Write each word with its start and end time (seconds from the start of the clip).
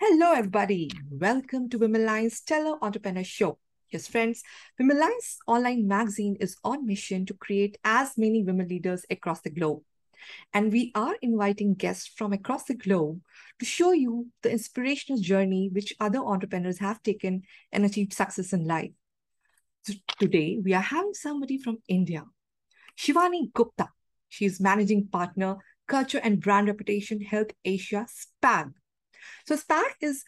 Hello, 0.00 0.32
everybody. 0.32 0.90
Welcome 1.08 1.68
to 1.70 1.78
Women 1.78 2.04
Line's 2.04 2.38
Stellar 2.38 2.76
Entrepreneur 2.82 3.22
Show. 3.22 3.58
Yes, 3.90 4.08
friends, 4.08 4.42
Women 4.76 4.98
Line's 4.98 5.38
online 5.46 5.86
magazine 5.86 6.36
is 6.40 6.56
on 6.64 6.84
mission 6.84 7.24
to 7.26 7.34
create 7.34 7.78
as 7.84 8.18
many 8.18 8.42
women 8.42 8.66
leaders 8.66 9.06
across 9.08 9.40
the 9.42 9.50
globe. 9.50 9.82
And 10.52 10.72
we 10.72 10.90
are 10.96 11.14
inviting 11.22 11.74
guests 11.74 12.08
from 12.08 12.32
across 12.32 12.64
the 12.64 12.74
globe 12.74 13.20
to 13.60 13.64
show 13.64 13.92
you 13.92 14.26
the 14.42 14.50
inspirational 14.50 15.20
journey 15.20 15.70
which 15.72 15.94
other 16.00 16.18
entrepreneurs 16.18 16.80
have 16.80 17.00
taken 17.04 17.42
and 17.70 17.84
achieved 17.84 18.14
success 18.14 18.52
in 18.52 18.66
life. 18.66 18.90
So 19.84 19.94
today, 20.18 20.58
we 20.62 20.74
are 20.74 20.82
having 20.82 21.14
somebody 21.14 21.56
from 21.56 21.78
India, 21.86 22.24
Shivani 22.98 23.52
Gupta. 23.52 23.90
She 24.28 24.44
is 24.44 24.60
managing 24.60 25.06
partner, 25.06 25.58
culture 25.86 26.20
and 26.22 26.40
brand 26.40 26.66
reputation, 26.66 27.20
Health 27.20 27.52
Asia 27.64 28.08
SPAG. 28.08 28.72
So 29.46 29.56
SPAG 29.56 29.94
is 30.00 30.24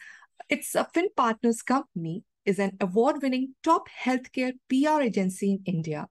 it's 0.49 0.75
a 0.75 0.87
Finn 0.93 1.09
Partners 1.15 1.61
company, 1.61 2.23
is 2.45 2.59
an 2.59 2.77
award-winning 2.79 3.55
top 3.63 3.87
healthcare 4.03 4.53
PR 4.69 5.01
agency 5.01 5.53
in 5.53 5.61
India, 5.65 6.07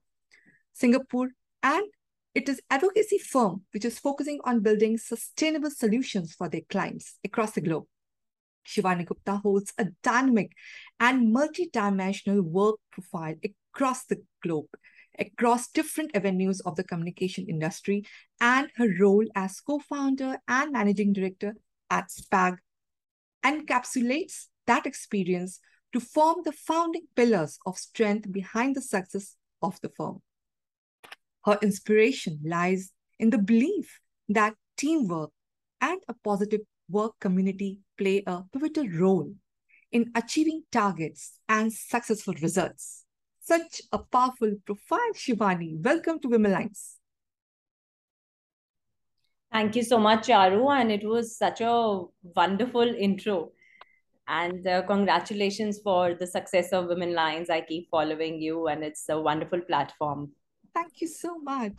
Singapore, 0.73 1.29
and 1.63 1.83
it 2.35 2.47
is 2.47 2.61
advocacy 2.69 3.17
firm 3.17 3.63
which 3.73 3.83
is 3.83 3.97
focusing 3.97 4.39
on 4.43 4.59
building 4.59 4.97
sustainable 4.97 5.71
solutions 5.71 6.33
for 6.33 6.47
their 6.47 6.61
clients 6.69 7.17
across 7.23 7.53
the 7.53 7.61
globe. 7.61 7.85
Shivani 8.67 9.05
Gupta 9.05 9.37
holds 9.37 9.73
a 9.77 9.87
dynamic 10.03 10.51
and 10.99 11.31
multi-dimensional 11.31 12.41
work 12.41 12.75
profile 12.91 13.35
across 13.43 14.05
the 14.05 14.21
globe, 14.43 14.67
across 15.17 15.69
different 15.69 16.11
avenues 16.13 16.59
of 16.61 16.75
the 16.75 16.83
communication 16.83 17.47
industry, 17.47 18.03
and 18.41 18.69
her 18.75 18.89
role 18.99 19.25
as 19.35 19.59
co-founder 19.61 20.37
and 20.47 20.71
managing 20.71 21.13
director 21.13 21.55
at 21.89 22.11
SPAG 22.11 22.57
encapsulates 23.43 24.47
that 24.65 24.85
experience 24.85 25.59
to 25.93 25.99
form 25.99 26.41
the 26.43 26.51
founding 26.51 27.07
pillars 27.15 27.59
of 27.65 27.77
strength 27.77 28.31
behind 28.31 28.75
the 28.75 28.81
success 28.81 29.35
of 29.61 29.79
the 29.81 29.89
firm. 29.89 30.21
Her 31.45 31.57
inspiration 31.61 32.39
lies 32.43 32.91
in 33.19 33.29
the 33.29 33.37
belief 33.37 33.99
that 34.29 34.55
teamwork 34.75 35.31
and 35.81 36.01
a 36.07 36.13
positive 36.13 36.61
work 36.89 37.13
community 37.19 37.79
play 37.97 38.23
a 38.27 38.43
pivotal 38.51 38.87
role 38.89 39.33
in 39.91 40.11
achieving 40.15 40.63
targets 40.71 41.39
and 41.47 41.71
successful 41.71 42.33
results. 42.41 43.05
Such 43.41 43.81
a 43.91 43.99
powerful 43.99 44.55
profile, 44.65 45.13
Shivani. 45.15 45.81
Welcome 45.81 46.19
to 46.19 46.27
Women 46.27 46.51
Lines. 46.51 46.97
Thank 49.57 49.75
you 49.75 49.81
so 49.81 49.97
much, 49.97 50.27
Charu. 50.27 50.71
And 50.71 50.91
it 50.91 51.03
was 51.03 51.35
such 51.35 51.61
a 51.61 52.03
wonderful 52.35 52.83
intro. 52.83 53.53
And 54.27 54.67
uh, 54.67 54.83
congratulations 54.83 55.79
for 55.83 56.13
the 56.13 56.27
success 56.27 56.71
of 56.73 56.85
Women 56.85 57.15
Lines. 57.15 57.49
I 57.49 57.61
keep 57.61 57.89
following 57.89 58.39
you, 58.39 58.67
and 58.67 58.83
it's 58.83 59.09
a 59.09 59.19
wonderful 59.19 59.61
platform. 59.61 60.31
Thank 60.75 61.01
you 61.01 61.07
so 61.07 61.39
much. 61.39 61.73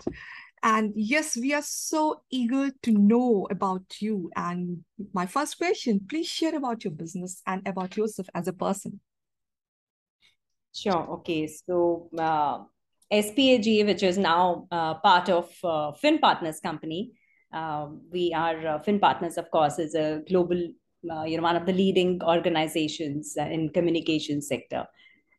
And 0.60 0.92
yes, 0.96 1.36
we 1.36 1.54
are 1.54 1.62
so 1.62 2.22
eager 2.30 2.72
to 2.82 2.90
know 2.90 3.46
about 3.48 4.00
you. 4.00 4.32
And 4.34 4.82
my 5.12 5.26
first 5.26 5.56
question 5.56 6.00
please 6.10 6.26
share 6.26 6.56
about 6.56 6.82
your 6.82 6.94
business 6.94 7.42
and 7.46 7.64
about 7.64 7.96
yourself 7.96 8.26
as 8.34 8.48
a 8.48 8.52
person. 8.52 8.98
Sure. 10.74 11.06
Okay. 11.18 11.46
So, 11.46 12.10
uh, 12.18 12.64
SPAG, 13.12 13.86
which 13.86 14.02
is 14.02 14.18
now 14.18 14.66
uh, 14.72 14.94
part 14.94 15.28
of 15.28 15.48
uh, 15.62 15.92
Finn 15.92 16.18
Partners 16.18 16.58
Company, 16.58 17.12
we 18.10 18.32
are 18.34 18.66
uh, 18.66 18.78
Finn 18.80 18.98
Partners, 18.98 19.38
of 19.38 19.50
course, 19.50 19.78
is 19.78 19.94
a 19.94 20.22
global, 20.28 20.68
uh, 21.10 21.24
you 21.24 21.36
know, 21.36 21.42
one 21.42 21.56
of 21.56 21.66
the 21.66 21.72
leading 21.72 22.22
organizations 22.22 23.36
in 23.36 23.70
communication 23.70 24.42
sector. 24.42 24.86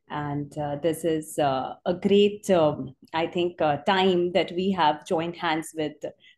And 0.10 0.58
uh, 0.58 0.78
this 0.82 1.06
is 1.06 1.38
uh, 1.38 1.76
a 1.86 1.94
great, 1.94 2.50
um, 2.50 2.96
I 3.14 3.28
think, 3.28 3.62
uh, 3.62 3.78
time 3.78 4.32
that 4.32 4.52
we 4.54 4.72
have 4.72 5.06
joined 5.06 5.36
hands 5.36 5.72
with 5.76 5.94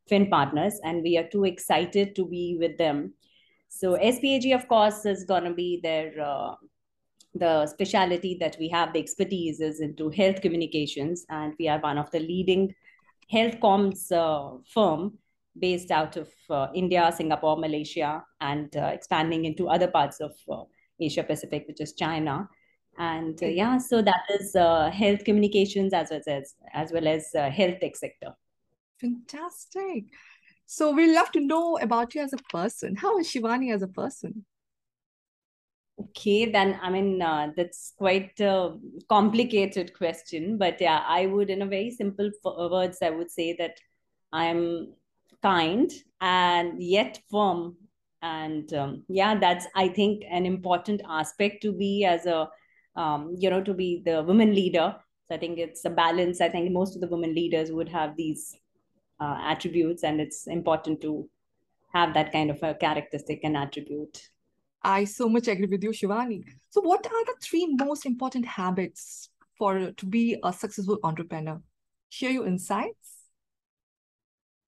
Finn 0.10 0.30
Partners, 0.30 0.80
and 0.84 1.02
we 1.04 1.18
are 1.18 1.28
too 1.30 1.46
excited 1.46 2.16
to 2.16 2.26
be 2.26 2.58
with 2.60 2.78
them. 2.78 3.14
So 3.70 3.96
SPAG, 3.96 4.54
of 4.54 4.68
course, 4.68 5.06
is 5.06 5.24
going 5.24 5.46
to 5.46 5.54
be 5.54 5.80
their 5.82 6.12
uh, 6.22 6.56
the 7.34 7.66
specialty 7.66 8.36
that 8.42 8.58
we 8.60 8.68
have, 8.68 8.92
the 8.92 9.00
expertise 9.00 9.62
is 9.62 9.80
into 9.80 10.10
health 10.10 10.42
communications, 10.42 11.26
and 11.30 11.54
we 11.58 11.70
are 11.70 11.80
one 11.80 11.98
of 11.98 12.12
the 12.12 12.20
leading 12.20 12.76
health 13.30 13.56
comms 13.62 14.12
uh, 14.12 14.58
firm 14.68 15.18
based 15.58 15.92
out 15.92 16.18
of 16.18 16.30
uh, 16.50 16.68
India, 16.74 17.12
Singapore, 17.16 17.58
Malaysia, 17.58 18.24
and 18.40 18.76
uh, 18.76 18.92
expanding 18.94 19.46
into 19.46 19.68
other 19.68 19.88
parts 19.88 20.20
of 20.20 20.34
uh, 20.50 20.64
Asia 21.00 21.24
Pacific, 21.24 21.66
which 21.68 21.82
is 21.82 21.94
China. 21.94 22.48
And 22.98 23.42
uh, 23.42 23.48
yeah, 23.48 23.78
so 23.78 24.02
that 24.02 24.22
is 24.40 24.56
uh, 24.56 24.92
health 24.92 25.24
communications 25.24 25.94
as 25.94 26.10
well 26.12 26.22
as 26.28 26.56
as 26.74 26.92
well 26.92 27.08
as 27.08 27.28
uh, 27.38 27.50
health 27.50 27.80
tech 27.80 27.96
sector. 27.96 28.34
Fantastic. 29.00 30.06
So 30.66 30.92
we 30.92 31.14
love 31.14 31.32
to 31.32 31.40
know 31.40 31.78
about 31.82 32.16
you 32.16 32.22
as 32.22 32.34
a 32.34 32.38
person. 32.50 32.96
How 32.96 33.18
is 33.18 33.28
Shivani 33.28 33.74
as 33.74 33.82
a 33.82 33.88
person? 33.88 34.46
Okay, 36.00 36.46
then 36.46 36.80
I 36.82 36.90
mean 36.90 37.20
that's 37.20 37.94
quite 37.98 38.40
a 38.40 38.78
complicated 39.10 39.94
question, 39.98 40.58
but 40.58 40.80
yeah, 40.82 41.04
I 41.06 41.26
would, 41.28 41.50
in 41.50 41.62
a 41.62 41.66
very 41.66 41.92
simple 41.92 42.32
words, 42.44 43.00
I 43.02 43.10
would 43.10 43.30
say 43.30 43.56
that 43.60 43.80
I'm 44.32 44.94
kind 45.42 45.92
and 46.20 46.82
yet 46.82 47.20
firm. 47.30 47.76
And 48.24 48.72
um, 48.76 49.04
yeah 49.08 49.34
that's 49.34 49.66
i 49.76 49.88
think 49.88 50.24
an 50.30 50.46
important 50.46 51.02
aspect 51.10 51.64
to 51.64 51.72
be 51.74 52.06
as 52.06 52.28
a 52.28 52.48
um, 52.96 53.34
you 53.36 53.50
know 53.50 53.64
to 53.64 53.74
be 53.74 54.04
the 54.06 54.22
women 54.22 54.54
leader. 54.54 54.96
So 55.28 55.36
i 55.36 55.38
think 55.40 55.58
it's 55.58 55.86
a 55.86 55.90
balance. 55.90 56.40
I 56.40 56.50
think 56.50 56.72
most 56.72 56.96
of 56.96 57.02
the 57.02 57.08
women 57.08 57.34
leaders 57.34 57.72
would 57.72 57.90
have 57.90 58.16
these 58.16 58.56
uh, 59.20 59.38
attributes 59.42 60.04
and 60.04 60.22
it's 60.22 60.48
important 60.48 61.02
to 61.02 61.28
have 61.94 62.14
that 62.14 62.32
kind 62.32 62.50
of 62.50 62.62
a 62.64 62.74
characteristic 62.74 63.40
and 63.44 63.58
attribute. 63.58 64.30
I 64.84 65.06
so 65.06 65.30
much 65.30 65.48
agree 65.48 65.68
with 65.68 65.84
you 65.84 65.92
shivani. 65.92 66.44
So 66.70 66.82
what 66.82 67.06
are 67.06 67.26
the 67.26 67.36
three 67.42 67.68
most 67.76 68.06
important 68.06 68.46
habits 68.46 69.30
for 69.58 69.92
to 69.92 70.06
be 70.06 70.38
a 70.44 70.52
successful 70.52 70.98
entrepreneur? 71.04 71.62
Share 72.10 72.32
your 72.32 72.48
insights 72.48 73.21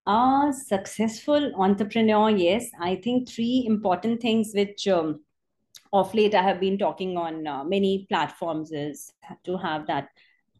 a 0.06 0.52
successful 0.68 1.54
entrepreneur, 1.56 2.30
yes. 2.30 2.70
I 2.80 2.96
think 2.96 3.30
three 3.30 3.66
important 3.68 4.22
things 4.22 4.52
which 4.54 4.88
um, 4.88 5.22
of 5.92 6.14
late 6.14 6.36
I 6.36 6.42
have 6.42 6.60
been 6.60 6.78
talking 6.78 7.18
on 7.18 7.48
uh, 7.48 7.64
many 7.64 8.06
platforms 8.10 8.72
is 8.72 9.12
to 9.46 9.58
have 9.58 9.88
that 9.88 10.10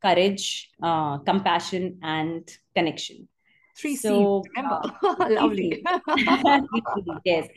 courage, 0.02 0.70
uh, 0.82 1.18
compassion, 1.20 2.00
and 2.04 2.50
connection. 2.76 3.28
Three 3.76 3.96
so, 3.96 4.44
uh, 4.56 4.90
Lovely. 5.30 5.84
yes. 7.26 7.48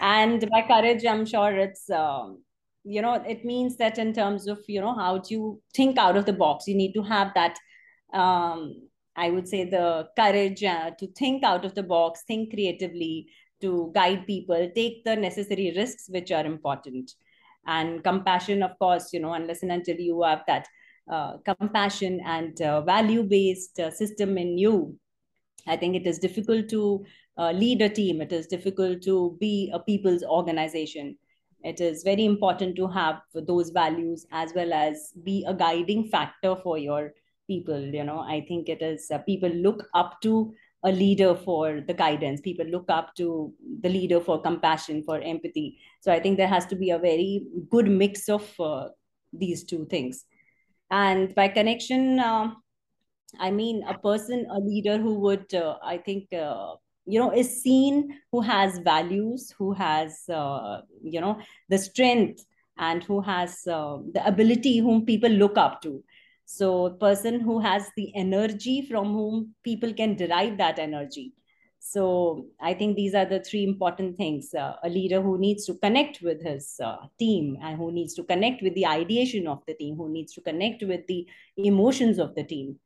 And 0.00 0.48
by 0.50 0.62
courage, 0.62 1.04
I'm 1.04 1.26
sure 1.26 1.56
it's, 1.56 1.90
um, 1.90 2.42
you 2.84 3.02
know, 3.02 3.14
it 3.14 3.44
means 3.44 3.76
that 3.78 3.98
in 3.98 4.12
terms 4.12 4.46
of, 4.46 4.60
you 4.68 4.80
know, 4.80 4.94
how 4.94 5.18
do 5.18 5.34
you 5.34 5.62
think 5.74 5.98
out 5.98 6.16
of 6.16 6.24
the 6.24 6.32
box, 6.32 6.68
you 6.68 6.76
need 6.76 6.92
to 6.92 7.02
have 7.02 7.32
that 7.34 7.58
um, 8.12 8.88
I 9.16 9.30
would 9.30 9.48
say 9.48 9.64
the 9.64 10.08
courage 10.16 10.62
uh, 10.62 10.90
to 10.98 11.06
think 11.08 11.42
out 11.42 11.64
of 11.64 11.74
the 11.74 11.82
box, 11.82 12.22
think 12.26 12.52
creatively, 12.52 13.28
to 13.62 13.90
guide 13.94 14.26
people, 14.26 14.70
take 14.74 15.04
the 15.04 15.16
necessary 15.16 15.72
risks 15.74 16.08
which 16.08 16.30
are 16.30 16.44
important. 16.44 17.10
And 17.66 18.04
compassion, 18.04 18.62
of 18.62 18.78
course, 18.78 19.12
you 19.12 19.20
know, 19.20 19.32
unless 19.32 19.62
and 19.62 19.72
until 19.72 19.96
you 19.96 20.22
have 20.22 20.42
that 20.46 20.68
uh, 21.10 21.38
compassion 21.38 22.20
and 22.24 22.60
uh, 22.60 22.82
value 22.82 23.22
based 23.22 23.80
uh, 23.80 23.90
system 23.90 24.36
in 24.36 24.58
you, 24.58 24.98
I 25.66 25.76
think 25.76 25.96
it 25.96 26.06
is 26.06 26.18
difficult 26.18 26.68
to 26.70 27.04
uh, 27.38 27.50
lead 27.50 27.82
a 27.82 27.88
team. 27.88 28.20
It 28.20 28.32
is 28.32 28.46
difficult 28.46 29.02
to 29.02 29.36
be 29.40 29.70
a 29.72 29.80
people's 29.80 30.22
organization. 30.22 31.16
It 31.64 31.80
is 31.80 32.02
very 32.04 32.24
important 32.24 32.76
to 32.76 32.86
have 32.88 33.20
those 33.34 33.70
values 33.70 34.26
as 34.30 34.52
well 34.54 34.72
as 34.72 35.12
be 35.24 35.44
a 35.48 35.54
guiding 35.54 36.08
factor 36.08 36.54
for 36.62 36.78
your 36.78 37.12
people 37.46 37.80
you 37.80 38.04
know. 38.04 38.20
I 38.20 38.44
think 38.48 38.68
it 38.68 38.82
is 38.82 39.10
uh, 39.10 39.18
people 39.18 39.50
look 39.50 39.86
up 39.94 40.20
to 40.22 40.54
a 40.84 40.92
leader 40.92 41.34
for 41.34 41.80
the 41.80 41.94
guidance. 41.94 42.40
People 42.40 42.66
look 42.66 42.86
up 42.88 43.14
to 43.16 43.52
the 43.80 43.88
leader 43.88 44.20
for 44.20 44.40
compassion 44.40 45.02
for 45.02 45.20
empathy. 45.20 45.78
So 46.00 46.12
i 46.12 46.20
think 46.20 46.36
there 46.36 46.48
has 46.48 46.66
to 46.66 46.76
be 46.76 46.90
a 46.90 46.98
very 46.98 47.42
good 47.70 47.88
mix 47.88 48.28
of 48.28 48.48
uh, 48.60 48.88
these 49.32 49.64
two 49.64 49.86
things. 49.86 50.24
And 50.90 51.34
by 51.34 51.48
connection 51.48 52.20
uh, 52.20 52.52
i 53.40 53.50
mean 53.50 53.82
a 53.88 53.94
person 53.98 54.46
a 54.50 54.58
leader 54.58 54.98
who 54.98 55.18
would 55.18 55.52
uh, 55.54 55.76
i 55.82 55.96
think 55.96 56.32
uh, 56.32 56.74
you 57.04 57.18
know 57.18 57.32
is 57.32 57.62
seen 57.62 58.08
who 58.32 58.40
has 58.40 58.78
values 58.78 59.52
who 59.58 59.72
has 59.72 60.22
uh, 60.28 60.80
you 61.02 61.20
know 61.20 61.38
the 61.68 61.78
strength 61.78 62.44
and 62.78 63.02
who 63.04 63.20
has 63.20 63.62
the 63.64 64.22
ability 64.24 64.78
whom 64.78 65.04
people 65.04 65.30
look 65.30 65.56
up 65.56 65.80
to 65.82 66.02
so 66.46 66.90
person 66.90 67.40
who 67.40 67.60
has 67.60 67.90
the 67.96 68.10
energy 68.16 68.86
from 68.88 69.12
whom 69.12 69.54
people 69.62 69.92
can 69.92 70.16
derive 70.16 70.56
that 70.56 70.78
energy 70.78 71.34
so 71.88 72.46
I 72.60 72.74
think 72.74 72.96
these 72.96 73.14
are 73.14 73.24
the 73.24 73.38
three 73.38 73.62
important 73.62 74.16
things. 74.16 74.52
Uh, 74.52 74.74
a 74.82 74.88
leader 74.88 75.22
who 75.22 75.38
needs 75.38 75.66
to 75.66 75.74
connect 75.74 76.20
with 76.20 76.42
his 76.42 76.80
uh, 76.82 76.96
team 77.16 77.56
and 77.62 77.78
who 77.78 77.92
needs 77.92 78.12
to 78.14 78.24
connect 78.24 78.60
with 78.60 78.74
the 78.74 78.86
ideation 78.86 79.46
of 79.46 79.62
the 79.68 79.74
team, 79.74 79.94
who 79.96 80.08
needs 80.08 80.32
to 80.32 80.40
connect 80.40 80.82
with 80.82 81.06
the 81.06 81.28
emotions 81.56 82.18
of 82.18 82.34
the 82.34 82.42
team. 82.42 82.80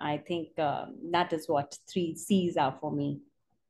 I 0.00 0.16
think 0.16 0.58
uh, 0.58 0.86
that 1.10 1.34
is 1.34 1.50
what 1.50 1.76
three 1.86 2.14
C's 2.14 2.56
are 2.56 2.74
for 2.80 2.90
me. 2.90 3.20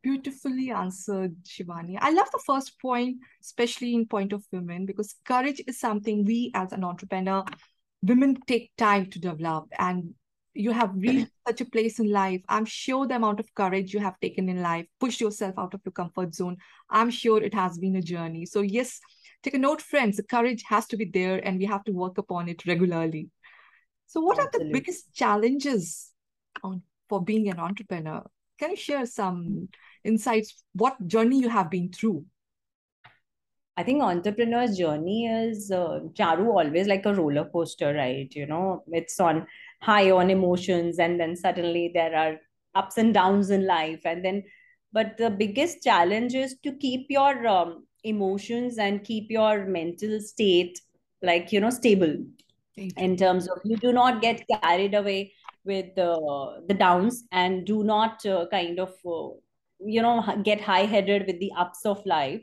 Beautifully 0.04 0.70
answered, 0.70 1.34
Shivani. 1.42 1.98
I 2.00 2.10
love 2.10 2.30
the 2.30 2.42
first 2.46 2.80
point, 2.80 3.16
especially 3.42 3.92
in 3.92 4.06
point 4.06 4.32
of 4.32 4.44
women, 4.52 4.86
because 4.86 5.16
courage 5.24 5.60
is 5.66 5.80
something 5.80 6.24
we 6.24 6.52
as 6.54 6.72
an 6.72 6.84
entrepreneur, 6.84 7.44
women 8.02 8.36
take 8.46 8.70
time 8.76 9.10
to 9.10 9.18
develop. 9.18 9.66
And 9.78 10.14
you 10.54 10.70
have 10.70 10.94
reached 10.94 11.30
such 11.46 11.60
a 11.60 11.66
place 11.66 11.98
in 11.98 12.10
life. 12.10 12.40
I'm 12.48 12.64
sure 12.64 13.06
the 13.06 13.16
amount 13.16 13.40
of 13.40 13.54
courage 13.54 13.92
you 13.92 14.00
have 14.00 14.18
taken 14.20 14.48
in 14.48 14.62
life, 14.62 14.86
pushed 14.98 15.20
yourself 15.20 15.54
out 15.58 15.74
of 15.74 15.82
your 15.84 15.92
comfort 15.92 16.34
zone. 16.34 16.56
I'm 16.88 17.10
sure 17.10 17.42
it 17.42 17.54
has 17.54 17.78
been 17.78 17.96
a 17.96 18.02
journey. 18.02 18.46
So, 18.46 18.62
yes, 18.62 19.00
take 19.42 19.54
a 19.54 19.58
note, 19.58 19.82
friends. 19.82 20.16
The 20.16 20.22
courage 20.22 20.64
has 20.68 20.86
to 20.86 20.96
be 20.96 21.04
there 21.04 21.46
and 21.46 21.58
we 21.58 21.66
have 21.66 21.84
to 21.84 21.92
work 21.92 22.16
upon 22.16 22.48
it 22.48 22.66
regularly. 22.66 23.28
So, 24.06 24.20
what 24.20 24.38
Absolutely. 24.38 24.60
are 24.60 24.64
the 24.64 24.80
biggest 24.80 25.14
challenges 25.14 26.12
on, 26.62 26.82
for 27.08 27.22
being 27.22 27.48
an 27.50 27.58
entrepreneur? 27.58 28.24
Can 28.58 28.70
you 28.70 28.76
share 28.76 29.04
some 29.04 29.68
insights? 30.04 30.62
What 30.72 31.06
journey 31.06 31.40
you 31.40 31.50
have 31.50 31.70
been 31.70 31.92
through? 31.92 32.24
I 33.76 33.82
think 33.82 34.02
entrepreneur's 34.02 34.78
journey 34.78 35.26
is 35.26 35.70
uh, 35.70 36.00
Charu 36.14 36.46
always 36.46 36.86
like 36.86 37.04
a 37.04 37.14
roller 37.14 37.44
coaster, 37.44 37.92
right? 37.92 38.32
You 38.34 38.46
know, 38.46 38.82
it's 38.88 39.20
on 39.20 39.46
high 39.82 40.10
on 40.10 40.30
emotions 40.30 40.98
and 40.98 41.20
then 41.20 41.36
suddenly 41.36 41.90
there 41.92 42.16
are 42.16 42.36
ups 42.74 42.96
and 42.96 43.12
downs 43.12 43.50
in 43.50 43.66
life 43.66 44.00
and 44.04 44.24
then 44.24 44.42
but 44.92 45.18
the 45.18 45.28
biggest 45.28 45.82
challenge 45.82 46.34
is 46.34 46.56
to 46.62 46.72
keep 46.72 47.06
your 47.10 47.46
um, 47.46 47.86
emotions 48.04 48.78
and 48.78 49.04
keep 49.04 49.30
your 49.30 49.66
mental 49.66 50.20
state 50.20 50.80
like 51.22 51.52
you 51.52 51.60
know 51.60 51.70
stable. 51.70 52.16
In 52.96 53.16
terms 53.16 53.48
of 53.48 53.58
you 53.64 53.76
do 53.76 53.92
not 53.92 54.22
get 54.22 54.44
carried 54.62 54.94
away 54.94 55.34
with 55.64 55.98
uh, 55.98 56.60
the 56.68 56.74
downs 56.74 57.24
and 57.32 57.66
do 57.66 57.82
not 57.84 58.24
uh, 58.24 58.46
kind 58.50 58.78
of 58.78 58.90
uh, 59.06 59.34
you 59.80 60.00
know 60.00 60.22
get 60.42 60.60
high 60.60 60.84
headed 60.84 61.26
with 61.26 61.40
the 61.40 61.52
ups 61.58 61.84
of 61.84 62.04
life 62.06 62.40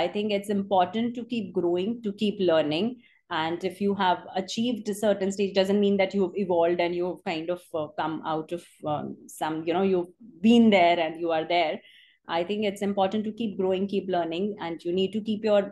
i 0.00 0.08
think 0.08 0.32
it's 0.32 0.50
important 0.54 1.14
to 1.14 1.24
keep 1.24 1.52
growing 1.52 2.02
to 2.02 2.12
keep 2.12 2.38
learning. 2.40 3.02
And 3.30 3.64
if 3.64 3.80
you 3.80 3.94
have 3.94 4.26
achieved 4.36 4.88
a 4.90 4.94
certain 4.94 5.32
stage 5.32 5.54
doesn't 5.54 5.80
mean 5.80 5.96
that 5.96 6.12
you've 6.12 6.36
evolved 6.36 6.80
and 6.80 6.94
you've 6.94 7.24
kind 7.24 7.48
of 7.48 7.62
uh, 7.74 7.86
come 7.98 8.20
out 8.26 8.52
of 8.52 8.64
um, 8.86 9.16
some 9.26 9.62
you 9.66 9.72
know 9.72 9.82
you've 9.82 10.10
been 10.42 10.68
there 10.70 10.98
and 10.98 11.20
you 11.20 11.30
are 11.30 11.46
there. 11.52 11.80
I 12.28 12.44
think 12.44 12.64
it's 12.64 12.82
important 12.82 13.24
to 13.24 13.32
keep 13.32 13.56
growing 13.56 13.86
keep 13.88 14.10
learning 14.16 14.56
and 14.60 14.84
you 14.84 14.92
need 14.92 15.12
to 15.12 15.22
keep 15.28 15.44
your 15.44 15.62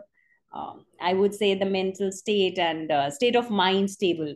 uh, 0.53 0.73
i 1.09 1.13
would 1.13 1.35
say 1.35 1.53
the 1.53 1.69
mental 1.77 2.11
state 2.11 2.57
and 2.59 2.91
uh, 2.91 3.11
state 3.11 3.35
of 3.35 3.49
mind 3.49 3.91
stable. 3.91 4.33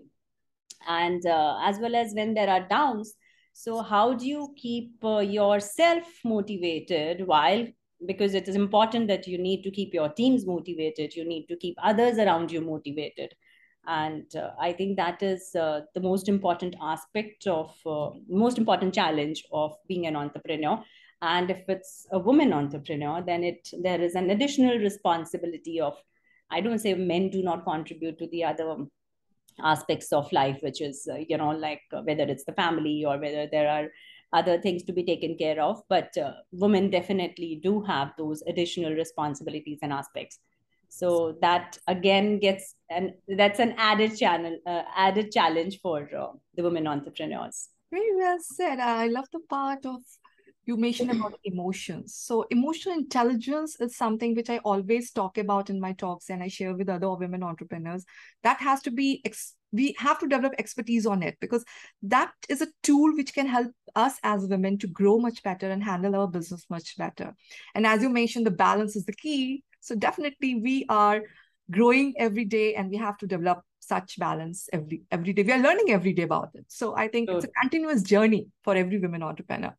And 0.88 1.26
uh, 1.26 1.58
as 1.64 1.80
well 1.80 1.96
as 1.96 2.14
when 2.14 2.36
there 2.36 2.50
are 2.50 2.68
downs 2.68 3.16
so 3.58 3.82
how 3.82 4.14
do 4.14 4.28
you 4.28 4.54
keep 4.58 5.04
uh, 5.04 5.20
yourself 5.20 6.04
motivated 6.26 7.26
while 7.26 7.66
because 8.06 8.34
it 8.34 8.48
is 8.48 8.56
important 8.56 9.08
that 9.08 9.28
you 9.28 9.38
need 9.38 9.64
to 9.64 9.72
keep 9.72 9.94
your 9.94 10.10
teams 10.10 10.46
motivated 10.46 11.16
you 11.16 11.26
need 11.26 11.48
to 11.48 11.56
keep 11.56 11.76
others 11.82 12.18
around 12.18 12.52
you 12.52 12.62
motivated. 12.62 13.34
And 13.88 14.36
uh, 14.36 14.50
i 14.60 14.74
think 14.74 14.98
that 14.98 15.22
is 15.22 15.56
uh, 15.56 15.82
the 15.94 16.02
most 16.02 16.28
important 16.28 16.76
aspect 16.82 17.48
of 17.48 17.76
uh, 17.86 18.10
most 18.28 18.58
important 18.58 18.94
challenge 18.96 19.44
of 19.52 19.76
being 19.88 20.08
an 20.08 20.16
entrepreneur. 20.16 20.84
And 21.22 21.50
if 21.50 21.70
it's 21.70 22.08
a 22.12 22.20
woman 22.20 22.52
entrepreneur 22.54 23.24
then 23.26 23.44
it 23.44 23.70
there 23.82 24.02
is 24.02 24.16
an 24.16 24.30
additional 24.32 24.78
responsibility 24.80 25.80
of 25.80 25.96
i 26.52 26.62
don't 26.62 26.80
say 26.80 26.94
men 26.94 27.30
do 27.30 27.42
not 27.42 27.64
contribute 27.64 28.20
to 28.20 28.28
the 28.28 28.44
other 28.44 28.76
aspects 29.64 30.12
of 30.12 30.32
life 30.32 30.58
which 30.62 30.82
is 30.82 31.08
uh, 31.12 31.18
you 31.30 31.38
know 31.38 31.50
like 31.50 31.82
uh, 31.94 32.02
whether 32.02 32.24
it's 32.24 32.46
the 32.46 32.54
family 32.54 33.04
or 33.06 33.18
whether 33.20 33.48
there 33.52 33.70
are 33.70 33.88
other 34.34 34.60
things 34.60 34.84
to 34.84 34.94
be 34.94 35.04
taken 35.04 35.38
care 35.38 35.62
of 35.62 35.82
but 35.90 36.18
uh, 36.18 36.34
women 36.52 36.90
definitely 36.90 37.60
do 37.64 37.82
have 37.82 38.12
those 38.18 38.42
additional 38.48 38.94
responsibilities 38.94 39.80
and 39.82 39.94
aspects 39.94 40.40
so 40.90 41.38
that 41.42 41.78
again 41.88 42.40
gets 42.40 42.76
and 42.90 43.14
that's 43.38 43.60
an 43.60 43.74
added 43.78 44.18
channel 44.18 44.58
uh, 44.66 44.84
added 44.96 45.32
challenge 45.32 45.80
for 45.82 46.10
uh, 46.18 46.28
the 46.56 46.64
women 46.64 46.88
entrepreneurs 46.88 47.70
very 47.92 48.16
well 48.16 48.38
said 48.40 48.80
i 48.80 49.08
love 49.08 49.26
the 49.32 49.40
part 49.50 49.86
of 49.86 50.02
you 50.66 50.78
mentioned 50.78 51.12
about 51.12 51.38
emotions. 51.44 52.16
So 52.16 52.46
emotional 52.50 52.98
intelligence 52.98 53.80
is 53.80 53.96
something 53.96 54.36
which 54.36 54.50
I 54.50 54.58
always 54.60 55.12
talk 55.12 55.38
about 55.38 55.70
in 55.70 55.80
my 55.80 55.94
talks 55.94 56.30
and 56.30 56.42
I 56.42 56.48
share 56.48 56.76
with 56.76 56.90
other 56.90 57.14
women 57.14 57.44
entrepreneurs. 57.44 58.06
That 58.44 58.60
has 58.60 58.82
to 58.84 58.92
be 58.92 59.22
ex- 59.26 59.54
we 59.76 59.96
have 59.98 60.20
to 60.20 60.28
develop 60.28 60.54
expertise 60.58 61.06
on 61.06 61.22
it 61.24 61.38
because 61.42 61.64
that 62.02 62.32
is 62.50 62.62
a 62.62 62.68
tool 62.84 63.16
which 63.16 63.34
can 63.34 63.48
help 63.48 63.72
us 63.96 64.18
as 64.24 64.48
women 64.48 64.78
to 64.80 64.88
grow 64.88 65.18
much 65.20 65.44
better 65.44 65.70
and 65.70 65.84
handle 65.84 66.16
our 66.16 66.28
business 66.28 66.66
much 66.70 66.98
better. 66.98 67.36
And 67.74 67.86
as 67.86 68.02
you 68.02 68.10
mentioned, 68.10 68.46
the 68.46 68.52
balance 68.52 68.96
is 68.96 69.06
the 69.06 69.14
key. 69.14 69.64
So 69.82 69.96
definitely 69.96 70.56
we 70.56 70.86
are 70.90 71.22
growing 71.72 72.14
every 72.18 72.46
day 72.46 72.76
and 72.76 72.90
we 72.90 72.98
have 72.98 73.18
to 73.18 73.28
develop 73.28 73.62
such 73.80 74.18
balance 74.18 74.68
every 74.74 75.04
every 75.12 75.34
day. 75.34 75.44
We 75.44 75.52
are 75.52 75.62
learning 75.62 75.92
every 75.92 76.14
day 76.14 76.24
about 76.24 76.50
it. 76.54 76.66
So 76.68 76.96
I 76.96 77.08
think 77.08 77.30
sure. 77.30 77.38
it's 77.38 77.46
a 77.46 77.60
continuous 77.62 78.02
journey 78.02 78.48
for 78.64 78.76
every 78.76 79.00
women 79.00 79.24
entrepreneur. 79.24 79.76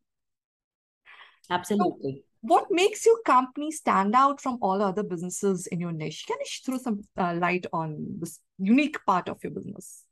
Absolutely. 1.49 2.23
So 2.23 2.26
what 2.47 2.67
makes 2.69 3.05
your 3.05 3.19
company 3.25 3.71
stand 3.71 4.15
out 4.15 4.41
from 4.41 4.57
all 4.61 4.81
other 4.81 5.03
businesses 5.03 5.67
in 5.67 5.79
your 5.79 5.91
niche? 5.91 6.25
Can 6.27 6.37
you 6.39 6.45
throw 6.65 6.77
some 6.77 7.01
uh, 7.17 7.33
light 7.35 7.65
on 7.73 8.19
this 8.19 8.39
unique 8.57 8.97
part 9.05 9.29
of 9.29 9.43
your 9.43 9.51
business? 9.51 10.03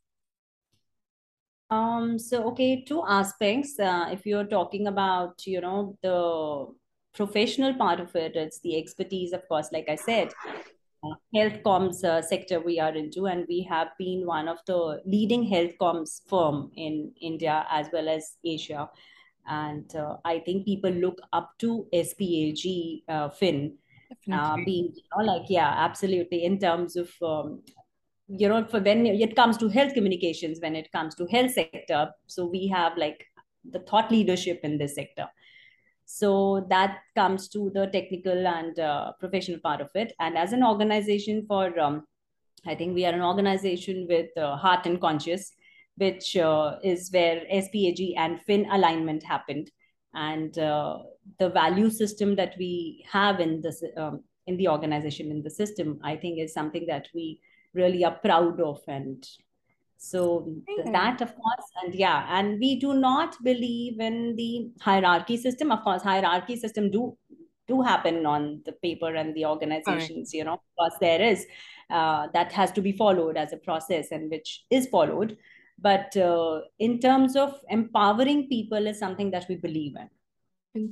Um, 1.70 2.20
so, 2.20 2.44
okay, 2.50 2.84
two 2.84 3.04
aspects. 3.08 3.80
Uh, 3.80 4.10
if 4.12 4.26
you're 4.26 4.46
talking 4.46 4.88
about, 4.88 5.48
you 5.48 5.62
know, 5.62 5.98
the 6.04 6.68
professional 7.16 7.74
part 7.74 8.00
of 8.00 8.16
it, 8.16 8.36
it's 8.36 8.60
the 8.60 8.78
expertise, 8.78 9.34
of 9.34 9.48
course, 9.48 9.70
like 9.72 9.90
I 9.90 9.96
said, 9.96 10.32
uh, 11.04 11.16
health 11.34 11.64
comms 11.66 12.04
uh, 12.04 12.22
sector 12.22 12.60
we 12.60 12.80
are 12.80 12.96
into, 12.96 13.26
and 13.26 13.46
we 13.48 13.64
have 13.64 13.90
been 13.98 14.26
one 14.26 14.48
of 14.48 14.58
the 14.68 15.02
leading 15.06 15.44
health 15.44 15.72
comms 15.82 16.22
firm 16.28 16.72
in 16.76 17.12
India 17.20 17.66
as 17.70 17.88
well 17.92 18.10
as 18.10 18.38
Asia 18.44 18.90
and 19.48 19.96
uh, 19.96 20.18
I 20.26 20.40
think 20.40 20.66
people 20.66 20.90
look 20.90 21.20
up 21.34 21.52
to 21.60 21.88
SPAG 21.94 23.04
uh, 23.08 23.30
Finn 23.30 23.78
uh, 24.32 24.56
being 24.66 24.92
you 24.96 25.04
know, 25.16 25.24
like 25.24 25.50
yeah 25.50 25.74
absolutely 25.78 26.44
in 26.46 26.60
terms 26.60 26.96
of 26.96 27.12
um, 27.22 27.62
you 28.28 28.50
know 28.50 28.66
for 28.66 28.80
when 28.80 29.06
it 29.06 29.36
comes 29.36 29.58
to 29.58 29.70
health 29.70 29.94
communications 29.94 30.60
when 30.62 30.76
it 30.76 30.92
comes 30.92 31.16
to 31.16 31.26
health 31.28 31.52
sector 31.52 32.12
so 32.28 32.46
we 32.46 32.68
have 32.68 32.98
like 32.98 33.26
the 33.72 33.80
thought 33.80 34.12
leadership 34.12 34.60
in 34.64 34.78
this 34.78 34.96
sector. 34.96 35.28
So 36.08 36.68
that 36.70 37.00
comes 37.16 37.48
to 37.50 37.72
the 37.74 37.88
technical 37.88 38.46
and 38.46 38.80
uh, 38.80 39.14
professional 39.20 39.60
part 39.60 39.82
of 39.82 39.90
it. 39.96 40.14
And 40.20 40.38
as 40.38 40.54
an 40.54 40.64
organization 40.64 41.46
for 41.48 41.80
um, 41.80 42.06
i 42.68 42.76
think 42.76 42.96
we 42.96 43.06
are 43.06 43.14
an 43.14 43.22
organization 43.22 44.06
with 44.10 44.36
uh, 44.38 44.56
heart 44.56 44.86
and 44.86 45.00
conscious 45.00 45.52
which 45.98 46.36
uh, 46.38 46.78
is 46.84 47.10
where 47.12 47.42
SPAG 47.52 48.14
and 48.18 48.42
Finn 48.42 48.68
alignment 48.72 49.24
happened. 49.24 49.72
And 50.14 50.58
uh, 50.58 51.00
the 51.40 51.50
value 51.50 51.90
system 51.90 52.36
that 52.36 52.56
we 52.58 53.06
have 53.12 53.40
in 53.40 53.62
this 53.62 53.84
um, 53.98 54.24
in 54.48 54.58
the 54.58 54.68
organization 54.68 55.32
in 55.32 55.42
the 55.42 55.50
system, 55.50 56.00
I 56.04 56.16
think, 56.16 56.40
is 56.40 56.54
something 56.54 56.86
that 56.88 57.08
we 57.14 57.42
really 57.74 58.06
are 58.06 58.16
proud 58.24 58.62
of. 58.62 58.80
And 58.88 59.28
so 59.98 60.42
mm-hmm. 60.42 60.92
that, 60.92 61.22
of 61.22 61.36
course, 61.36 61.66
and 61.84 61.96
yeah, 61.96 62.26
and 62.30 62.60
we 62.60 62.80
do 62.80 62.94
not 62.94 63.36
believe 63.44 64.00
in 64.00 64.36
the 64.36 64.70
hierarchy 64.82 65.38
system. 65.38 65.72
Of 65.72 65.84
course, 65.84 66.04
hierarchy 66.04 66.56
system 66.56 66.92
do 66.92 67.18
do 67.68 67.82
happen 67.82 68.26
on 68.28 68.62
the 68.66 68.74
paper 68.74 69.16
and 69.16 69.34
the 69.34 69.46
organizations. 69.46 70.30
Right. 70.32 70.38
You 70.38 70.44
know, 70.46 70.62
because 70.78 70.98
there 71.00 71.22
is 71.22 71.46
uh, 71.90 72.28
that 72.34 72.52
has 72.52 72.72
to 72.74 72.82
be 72.82 72.92
followed 72.92 73.38
as 73.38 73.52
a 73.52 73.58
process, 73.58 74.12
and 74.12 74.30
which 74.30 74.66
is 74.70 74.88
followed 74.88 75.38
but 75.80 76.16
uh, 76.18 76.62
in 76.80 77.00
terms 77.00 77.36
of 77.36 77.60
empowering 77.70 78.48
people 78.48 78.88
is 78.88 79.00
something 79.00 79.32
that 79.32 79.46
we 79.50 79.56
believe 79.56 79.96
in. 79.96 80.10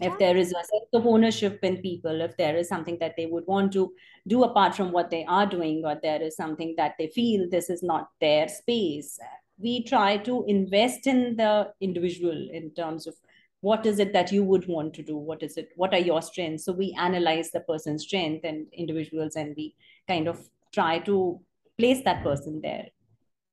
If 0.02 0.18
there 0.18 0.38
is 0.38 0.52
a 0.52 0.64
sense 0.64 0.90
of 0.94 1.06
ownership 1.06 1.60
in 1.62 1.78
people 1.82 2.22
if 2.22 2.38
there 2.38 2.56
is 2.56 2.70
something 2.70 2.98
that 3.00 3.16
they 3.18 3.26
would 3.26 3.46
want 3.48 3.74
to 3.74 3.92
do 4.28 4.44
apart 4.46 4.76
from 4.76 4.94
what 4.94 5.10
they 5.10 5.26
are 5.26 5.46
doing 5.46 5.84
or 5.86 6.00
there 6.02 6.22
is 6.22 6.38
something 6.38 6.74
that 6.78 6.96
they 6.98 7.08
feel 7.08 7.50
this 7.50 7.70
is 7.70 7.84
not 7.84 8.10
their 8.22 8.48
space 8.48 9.20
we 9.58 9.84
try 9.84 10.18
to 10.18 10.46
invest 10.48 11.08
in 11.08 11.36
the 11.36 11.72
individual 11.80 12.50
in 12.52 12.72
terms 12.72 13.08
of 13.08 13.16
what 13.62 13.86
is 13.86 14.00
it 14.00 14.12
that 14.12 14.32
you 14.32 14.44
would 14.44 14.68
want 14.68 14.94
to 14.96 15.02
do? 15.02 15.16
What 15.16 15.42
is 15.42 15.56
it 15.58 15.70
what 15.76 15.94
are 15.94 16.00
your 16.00 16.22
strengths? 16.22 16.66
So 16.66 16.74
we 16.74 16.96
analyze 17.00 17.52
the 17.52 17.62
person's 17.62 18.04
strength 18.04 18.44
and 18.44 18.68
individuals 18.74 19.36
and 19.38 19.54
we 19.56 19.76
kind 20.08 20.28
of 20.28 20.50
try 20.74 21.00
to 21.00 21.40
place 21.78 22.04
that 22.04 22.24
person 22.24 22.60
there 22.62 22.88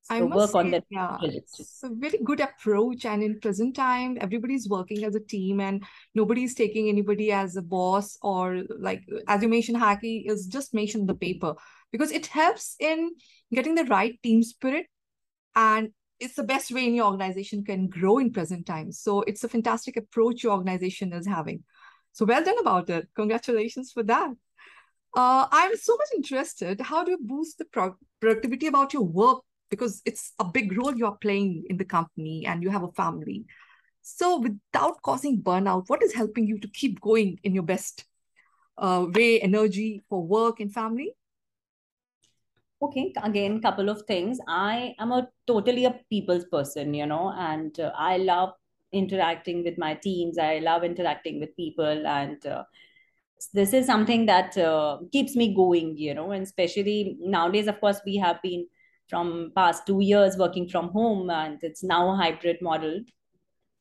I 0.09 0.21
must 0.21 0.35
work 0.35 0.49
say, 0.51 0.59
on 0.59 0.71
that. 0.71 0.83
Yeah, 0.89 1.17
it's 1.21 1.83
a 1.83 1.89
very 1.89 2.19
good 2.23 2.39
approach. 2.39 3.05
And 3.05 3.23
in 3.23 3.39
present 3.39 3.75
time, 3.75 4.17
everybody's 4.19 4.67
working 4.67 5.03
as 5.03 5.15
a 5.15 5.19
team 5.19 5.59
and 5.59 5.83
nobody's 6.15 6.55
taking 6.55 6.89
anybody 6.89 7.31
as 7.31 7.55
a 7.55 7.61
boss 7.61 8.17
or 8.21 8.63
like, 8.79 9.03
as 9.27 9.41
you 9.41 9.47
mentioned, 9.47 9.77
Haki 9.77 10.29
is 10.29 10.47
just 10.47 10.73
mentioned 10.73 11.07
the 11.07 11.15
paper 11.15 11.55
because 11.91 12.11
it 12.11 12.25
helps 12.25 12.75
in 12.79 13.11
getting 13.53 13.75
the 13.75 13.85
right 13.85 14.21
team 14.23 14.43
spirit 14.43 14.87
and 15.55 15.91
it's 16.19 16.35
the 16.35 16.43
best 16.43 16.71
way 16.71 16.85
any 16.85 17.01
organization 17.01 17.63
can 17.63 17.87
grow 17.87 18.17
in 18.19 18.31
present 18.31 18.65
times. 18.65 18.99
So 18.99 19.21
it's 19.21 19.43
a 19.43 19.49
fantastic 19.49 19.97
approach 19.97 20.43
your 20.43 20.53
organization 20.53 21.13
is 21.13 21.27
having. 21.27 21.63
So 22.11 22.25
well 22.25 22.43
done 22.43 22.59
about 22.59 22.89
it. 22.89 23.07
Congratulations 23.15 23.91
for 23.91 24.03
that. 24.03 24.31
Uh, 25.15 25.47
I'm 25.51 25.75
so 25.75 25.97
much 25.97 26.07
interested. 26.15 26.79
How 26.79 27.03
do 27.03 27.11
you 27.11 27.17
boost 27.19 27.57
the 27.57 27.65
pro- 27.65 27.97
productivity 28.19 28.67
about 28.67 28.93
your 28.93 29.03
work 29.03 29.43
because 29.71 30.01
it's 30.05 30.33
a 30.37 30.45
big 30.45 30.77
role 30.77 30.95
you're 30.95 31.17
playing 31.21 31.63
in 31.69 31.77
the 31.77 31.85
company 31.85 32.45
and 32.45 32.61
you 32.61 32.69
have 32.69 32.83
a 32.83 32.91
family. 32.91 33.45
So, 34.03 34.39
without 34.39 35.01
causing 35.01 35.41
burnout, 35.41 35.85
what 35.87 36.03
is 36.03 36.13
helping 36.13 36.45
you 36.45 36.59
to 36.59 36.67
keep 36.67 37.01
going 37.01 37.39
in 37.43 37.55
your 37.55 37.63
best 37.63 38.05
uh, 38.77 39.07
way, 39.09 39.39
energy 39.39 40.03
for 40.09 40.21
work 40.21 40.59
and 40.59 40.71
family? 40.71 41.15
Okay, 42.81 43.13
again, 43.23 43.61
couple 43.61 43.89
of 43.89 44.01
things. 44.07 44.39
I 44.47 44.95
am 44.99 45.11
a 45.11 45.29
totally 45.45 45.85
a 45.85 45.99
people's 46.09 46.45
person, 46.45 46.93
you 46.93 47.05
know, 47.05 47.33
and 47.37 47.79
uh, 47.79 47.91
I 47.95 48.17
love 48.17 48.53
interacting 48.91 49.63
with 49.63 49.77
my 49.77 49.93
teams. 49.93 50.37
I 50.39 50.59
love 50.59 50.83
interacting 50.83 51.39
with 51.39 51.55
people, 51.55 52.07
and 52.07 52.43
uh, 52.45 52.63
this 53.53 53.73
is 53.73 53.85
something 53.85 54.25
that 54.25 54.57
uh, 54.57 54.97
keeps 55.11 55.35
me 55.35 55.53
going, 55.53 55.95
you 55.95 56.15
know, 56.15 56.31
and 56.31 56.41
especially 56.41 57.17
nowadays, 57.19 57.67
of 57.67 57.79
course, 57.79 58.01
we 58.03 58.17
have 58.17 58.41
been 58.41 58.65
from 59.11 59.51
past 59.55 59.85
two 59.85 59.99
years 60.01 60.37
working 60.37 60.67
from 60.67 60.89
home 60.89 61.29
and 61.29 61.59
it's 61.61 61.83
now 61.83 62.09
a 62.11 62.15
hybrid 62.15 62.61
model 62.61 63.01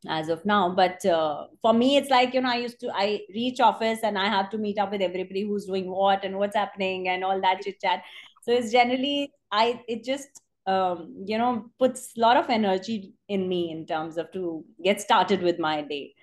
as 0.09 0.29
of 0.29 0.45
now. 0.45 0.75
But 0.75 1.07
uh, 1.07 1.47
for 1.63 1.73
me 1.73 1.97
it's 1.97 2.11
like 2.11 2.35
you 2.35 2.41
know 2.41 2.51
i 2.51 2.57
used 2.57 2.81
to 2.81 2.91
i 2.95 3.21
reach 3.35 3.61
office 3.61 4.01
and 4.03 4.19
i 4.19 4.27
have 4.27 4.51
to 4.51 4.59
meet 4.59 4.79
up 4.79 4.93
with 4.93 5.03
everybody 5.03 5.43
who's 5.43 5.67
doing 5.67 5.91
what 5.91 6.25
and 6.25 6.37
what's 6.37 6.57
happening 6.57 7.09
and 7.09 7.25
all 7.25 7.41
that 7.41 7.63
chit 7.63 7.81
chat. 7.81 8.03
So 8.43 8.53
it's 8.53 8.73
generally 8.73 9.33
i 9.53 9.81
it 9.89 10.05
just 10.05 10.43
um, 10.67 11.25
you 11.27 11.39
know 11.39 11.67
puts 11.79 12.13
a 12.17 12.21
lot 12.21 12.37
of 12.37 12.51
energy 12.51 13.15
in 13.29 13.49
me 13.49 13.71
in 13.71 13.87
terms 13.87 14.19
of 14.19 14.31
to 14.33 14.65
get 14.85 15.01
started 15.01 15.43
with 15.43 15.59
my 15.59 15.83
day 15.83 16.15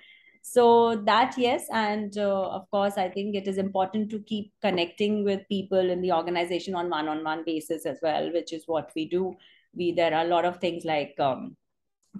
so 0.49 0.95
that 0.95 1.37
yes 1.37 1.65
and 1.73 2.17
uh, 2.17 2.49
of 2.57 2.69
course 2.71 2.97
i 2.97 3.09
think 3.09 3.35
it 3.35 3.49
is 3.49 3.57
important 3.57 4.09
to 4.09 4.19
keep 4.19 4.53
connecting 4.61 5.25
with 5.25 5.41
people 5.49 5.89
in 5.95 6.01
the 6.01 6.11
organization 6.11 6.73
on 6.73 6.89
one 6.89 7.09
on 7.09 7.21
one 7.21 7.43
basis 7.45 7.85
as 7.85 7.99
well 8.01 8.31
which 8.31 8.53
is 8.53 8.63
what 8.65 8.89
we 8.95 9.09
do. 9.09 9.35
We 9.75 9.91
there 9.91 10.13
are 10.13 10.25
a 10.25 10.29
lot 10.29 10.45
of 10.45 10.59
things 10.59 10.85
like 10.85 11.15
um, 11.19 11.57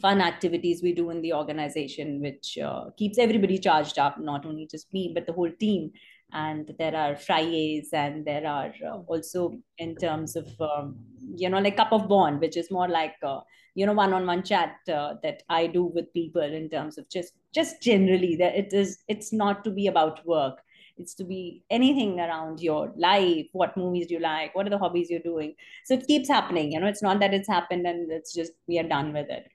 fun 0.01 0.21
activities 0.21 0.83
we 0.83 0.93
do 0.93 1.09
in 1.09 1.21
the 1.21 1.33
organization 1.33 2.19
which 2.21 2.57
uh, 2.57 2.89
keeps 2.97 3.17
everybody 3.17 3.57
charged 3.57 3.97
up 3.97 4.19
not 4.19 4.45
only 4.45 4.67
just 4.69 4.93
me 4.93 5.11
but 5.13 5.25
the 5.25 5.33
whole 5.33 5.51
team 5.59 5.91
and 6.33 6.73
there 6.77 6.95
are 6.95 7.15
fridays 7.15 7.89
and 7.93 8.25
there 8.25 8.45
are 8.45 8.73
uh, 8.85 8.97
also 9.07 9.57
in 9.77 9.95
terms 9.95 10.35
of 10.35 10.47
um, 10.59 10.95
you 11.35 11.49
know 11.49 11.59
like 11.59 11.77
cup 11.77 11.91
of 11.91 12.07
bond 12.07 12.39
which 12.41 12.57
is 12.57 12.69
more 12.69 12.87
like 12.87 13.15
uh, 13.23 13.39
you 13.75 13.85
know 13.85 13.93
one-on-one 13.93 14.43
chat 14.43 14.75
uh, 14.93 15.13
that 15.23 15.43
i 15.49 15.65
do 15.65 15.83
with 15.83 16.11
people 16.13 16.41
in 16.41 16.69
terms 16.69 16.97
of 16.97 17.09
just 17.09 17.33
just 17.53 17.81
generally 17.81 18.35
that 18.35 18.55
it 18.55 18.73
is 18.73 18.99
it's 19.07 19.31
not 19.33 19.63
to 19.63 19.71
be 19.71 19.87
about 19.87 20.25
work. 20.25 20.59
It's 20.99 21.13
to 21.15 21.23
be 21.23 21.63
anything 21.69 22.19
around 22.19 22.59
your 22.59 22.91
life. 22.97 23.45
What 23.51 23.77
movies 23.77 24.07
do 24.07 24.15
you 24.15 24.19
like? 24.19 24.55
What 24.55 24.65
are 24.65 24.71
the 24.71 24.79
hobbies 24.79 25.11
you're 25.11 25.19
doing? 25.19 25.53
So 25.85 25.93
it 25.93 26.07
keeps 26.07 26.27
happening 26.27 26.71
you 26.71 26.79
know 26.79 26.87
it's 26.87 27.03
not 27.03 27.19
that 27.19 27.33
it's 27.33 27.47
happened 27.47 27.85
and 27.87 28.11
it's 28.11 28.33
just 28.33 28.51
we 28.67 28.79
are 28.79 28.87
done 28.87 29.13
with 29.13 29.29
it. 29.29 29.47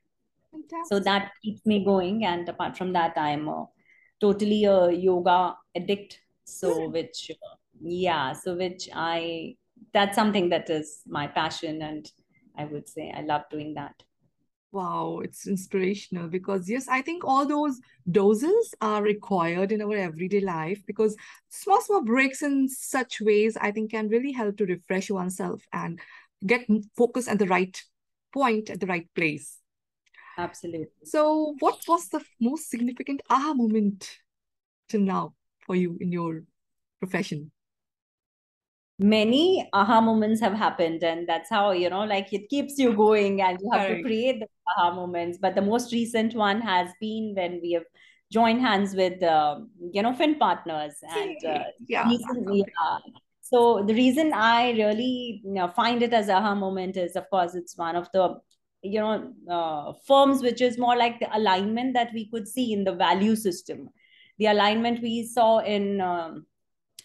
Fantastic. 0.53 0.87
so 0.89 1.01
that 1.01 1.33
keeps 1.43 1.65
me 1.65 1.85
going 1.85 2.25
and 2.25 2.49
apart 2.49 2.77
from 2.77 2.93
that 2.93 3.15
i'm 3.17 3.49
a, 3.49 3.67
totally 4.21 4.65
a 4.65 4.91
yoga 4.91 5.57
addict 5.75 6.21
so 6.45 6.89
which 6.89 7.31
yeah 7.81 8.33
so 8.33 8.55
which 8.57 8.89
i 8.95 9.55
that's 9.93 10.15
something 10.15 10.49
that 10.49 10.69
is 10.71 11.03
my 11.07 11.27
passion 11.27 11.83
and 11.83 12.13
i 12.57 12.65
would 12.65 12.89
say 12.89 13.13
i 13.17 13.21
love 13.23 13.43
doing 13.51 13.75
that. 13.75 13.95
Wow 14.71 15.21
it's 15.23 15.47
inspirational 15.47 16.29
because 16.29 16.69
yes 16.69 16.89
i 16.89 17.03
think 17.03 17.25
all 17.25 17.45
those 17.45 17.79
doses 18.11 18.75
are 18.81 19.03
required 19.03 19.71
in 19.71 19.83
our 19.83 19.95
everyday 19.95 20.41
life 20.41 20.83
because 20.87 21.15
small 21.51 21.83
small 21.83 22.03
breaks 22.03 22.41
in 22.41 22.71
such 22.71 23.21
ways 23.21 23.59
i 23.61 23.71
think 23.71 23.91
can 23.91 24.09
really 24.09 24.33
help 24.33 24.57
to 24.57 24.65
refresh 24.65 25.11
oneself 25.11 25.63
and 25.75 26.01
get 26.47 26.67
focus 26.97 27.29
at 27.29 27.39
the 27.39 27.47
right 27.47 27.83
point 28.33 28.71
at 28.71 28.81
the 28.81 28.87
right 28.87 29.09
place. 29.15 29.59
Absolutely. 30.39 30.89
So 31.05 31.55
what 31.59 31.81
was 31.87 32.09
the 32.09 32.25
most 32.41 32.71
significant 32.71 33.21
aha 33.29 33.53
moment 33.53 34.19
till 34.89 35.01
now 35.03 35.35
for 35.67 35.77
you 35.77 35.97
in 36.01 36.13
your 36.13 36.43
profession? 37.01 37.51
Many 38.99 39.69
aha 39.73 40.01
moments 40.01 40.41
have 40.41 40.53
happened, 40.53 41.03
and 41.03 41.29
that's 41.29 41.51
how 41.51 41.73
you 41.73 41.91
know, 41.91 42.05
like 42.05 42.33
it 42.33 42.49
keeps 42.49 42.79
you 42.79 42.93
going, 42.93 43.43
and 43.43 43.59
you 43.61 43.71
have 43.73 43.89
to 43.89 44.03
create 44.03 44.41
the 44.41 44.47
aha 44.69 44.95
moments. 44.95 45.39
But 45.39 45.55
the 45.55 45.63
most 45.63 45.93
recent 45.93 46.35
one 46.35 46.61
has 46.61 46.91
been 47.01 47.33
when 47.35 47.61
we 47.61 47.73
have 47.73 47.85
joined 48.31 48.61
hands 48.61 48.95
with 48.95 49.23
uh, 49.23 49.61
you 49.93 50.03
know 50.03 50.15
Finn 50.15 50.39
partners, 50.39 50.95
and 51.03 51.37
uh, 51.45 51.65
yeah. 51.89 52.09
Recently, 52.09 52.65
uh, 52.85 52.99
so 53.41 53.83
the 53.85 53.95
reason 53.95 54.33
I 54.33 54.71
really 54.71 55.43
you 55.45 55.53
know, 55.53 55.69
find 55.69 56.03
it 56.03 56.13
as 56.13 56.29
aha 56.29 56.55
moment 56.55 56.97
is, 56.97 57.17
of 57.17 57.29
course, 57.29 57.55
it's 57.55 57.77
one 57.77 57.97
of 57.97 58.09
the 58.13 58.37
you 58.83 59.01
know 59.01 59.33
uh, 59.51 59.93
firms 60.07 60.43
which 60.43 60.61
is 60.61 60.79
more 60.79 60.97
like 60.97 61.19
the 61.19 61.35
alignment 61.37 61.95
that 61.95 62.13
we 62.13 62.29
could 62.31 62.47
see 62.47 62.73
in 62.73 62.85
the 62.85 62.93
value 62.93 63.37
system 63.37 63.89
the 64.43 64.49
alignment 64.51 65.01
we 65.01 65.25
saw 65.25 65.59
in 65.59 66.01
um, 66.01 66.47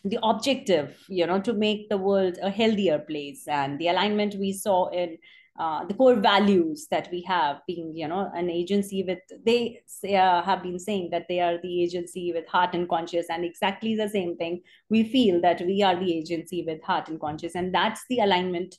the 0.04 0.18
objective 0.24 0.98
you 1.08 1.28
know 1.28 1.40
to 1.40 1.54
make 1.54 1.88
the 1.90 1.98
world 1.98 2.38
a 2.42 2.50
healthier 2.50 2.98
place 2.98 3.48
and 3.48 3.78
the 3.78 3.90
alignment 3.90 4.34
we 4.40 4.52
saw 4.52 4.88
in 4.88 5.18
uh, 5.60 5.86
the 5.86 5.94
core 5.94 6.16
values 6.16 6.88
that 6.90 7.10
we 7.12 7.22
have 7.22 7.62
being 7.68 7.96
you 7.96 8.08
know 8.08 8.32
an 8.34 8.50
agency 8.50 9.04
with 9.04 9.20
they 9.46 9.80
uh, 10.06 10.42
have 10.42 10.64
been 10.64 10.80
saying 10.80 11.10
that 11.12 11.28
they 11.30 11.40
are 11.40 11.60
the 11.62 11.84
agency 11.84 12.32
with 12.34 12.48
heart 12.48 12.74
and 12.74 12.90
conscience 12.90 13.28
and 13.30 13.46
exactly 13.46 13.96
the 13.96 14.10
same 14.10 14.36
thing 14.38 14.60
we 14.90 15.04
feel 15.04 15.40
that 15.42 15.62
we 15.62 15.84
are 15.84 15.96
the 16.00 16.14
agency 16.18 16.64
with 16.66 16.82
heart 16.84 17.08
and 17.08 17.20
conscience 17.20 17.56
and 17.56 17.74
that's 17.74 18.04
the 18.10 18.20
alignment 18.20 18.76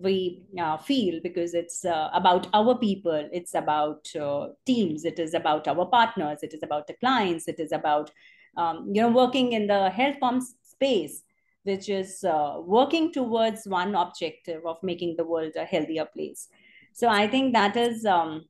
we 0.00 0.42
uh, 0.60 0.76
feel 0.76 1.20
because 1.22 1.54
it's 1.54 1.84
uh, 1.84 2.10
about 2.12 2.48
our 2.52 2.76
people. 2.76 3.28
It's 3.32 3.54
about 3.54 4.08
uh, 4.14 4.48
teams. 4.64 5.04
It 5.04 5.18
is 5.18 5.34
about 5.34 5.68
our 5.68 5.86
partners. 5.86 6.42
It 6.42 6.54
is 6.54 6.62
about 6.62 6.86
the 6.86 6.94
clients. 6.94 7.48
It 7.48 7.60
is 7.60 7.72
about 7.72 8.10
um, 8.56 8.90
you 8.92 9.02
know 9.02 9.10
working 9.10 9.52
in 9.52 9.66
the 9.66 9.90
health 9.90 10.16
comms 10.22 10.44
space 10.62 11.22
which 11.66 11.88
is 11.88 12.22
uh, 12.22 12.60
working 12.60 13.12
towards 13.12 13.66
one 13.66 13.96
objective 13.96 14.64
of 14.64 14.80
making 14.84 15.16
the 15.16 15.24
world 15.24 15.52
a 15.56 15.64
healthier 15.64 16.04
place. 16.04 16.48
So 16.92 17.08
i 17.08 17.26
think 17.26 17.52
that 17.54 17.76
is 17.76 18.06
um, 18.06 18.44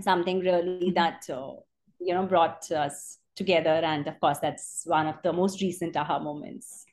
something 0.00 0.40
really 0.40 0.62
mm-hmm. 0.62 0.94
that 0.94 1.28
uh, 1.30 1.54
you 1.98 2.14
know 2.14 2.26
brought 2.26 2.70
us 2.70 3.18
together. 3.36 3.80
And 3.92 4.06
of 4.06 4.20
course 4.20 4.38
that's 4.38 4.82
one 4.84 5.06
of 5.06 5.16
the 5.22 5.32
most 5.32 5.62
recent 5.62 5.96
aha 5.96 6.18
moments 6.18 6.84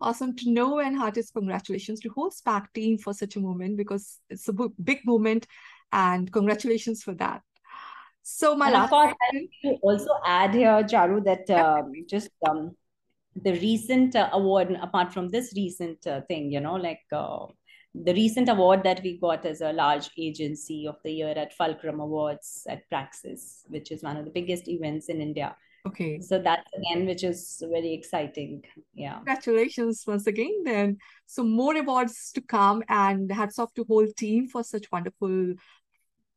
Awesome 0.00 0.36
to 0.36 0.50
know 0.50 0.78
and 0.78 0.96
heartiest 0.96 1.34
congratulations 1.34 2.00
to 2.00 2.08
whole 2.10 2.30
SPAG 2.30 2.72
team 2.72 2.98
for 2.98 3.12
such 3.12 3.36
a 3.36 3.40
moment 3.40 3.76
because 3.76 4.20
it's 4.30 4.48
a 4.48 4.52
big 4.52 5.04
moment 5.04 5.46
and 5.92 6.32
congratulations 6.32 7.02
for 7.02 7.14
that. 7.14 7.42
So 8.22 8.54
my 8.54 8.66
and 8.66 8.74
last 8.74 8.92
also 9.82 10.10
add 10.24 10.54
here, 10.54 10.82
Charu, 10.84 11.24
that 11.24 11.48
uh, 11.50 11.82
just 12.06 12.28
um, 12.48 12.76
the 13.34 13.52
recent 13.52 14.14
uh, 14.14 14.28
award, 14.32 14.76
apart 14.82 15.12
from 15.12 15.30
this 15.30 15.52
recent 15.56 16.06
uh, 16.06 16.20
thing, 16.28 16.52
you 16.52 16.60
know, 16.60 16.74
like 16.74 17.00
uh, 17.10 17.46
the 17.94 18.12
recent 18.12 18.48
award 18.48 18.82
that 18.84 19.02
we 19.02 19.18
got 19.18 19.46
as 19.46 19.60
a 19.60 19.72
large 19.72 20.10
agency 20.18 20.86
of 20.86 20.96
the 21.04 21.12
year 21.12 21.30
at 21.36 21.54
Fulcrum 21.54 22.00
Awards 22.00 22.66
at 22.68 22.88
Praxis, 22.88 23.64
which 23.68 23.90
is 23.90 24.02
one 24.02 24.16
of 24.16 24.24
the 24.24 24.30
biggest 24.30 24.68
events 24.68 25.08
in 25.08 25.20
India. 25.20 25.56
Okay. 25.88 26.20
So 26.20 26.38
that's 26.38 26.68
again, 26.74 27.06
which 27.06 27.24
is 27.24 27.62
very 27.70 27.92
exciting. 27.92 28.62
Yeah. 28.94 29.16
Congratulations 29.16 30.04
once 30.06 30.26
again. 30.26 30.62
Then, 30.64 30.98
so 31.26 31.42
more 31.42 31.76
awards 31.76 32.32
to 32.32 32.40
come, 32.40 32.82
and 32.88 33.30
hats 33.30 33.58
off 33.58 33.72
to 33.74 33.84
whole 33.84 34.06
team 34.16 34.48
for 34.48 34.62
such 34.62 34.90
wonderful 34.90 35.54